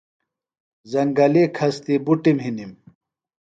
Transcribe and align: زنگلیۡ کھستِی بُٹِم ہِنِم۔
زنگلیۡ 0.91 1.49
کھستِی 1.57 1.95
بُٹِم 2.05 2.37
ہِنِم۔ 2.43 2.71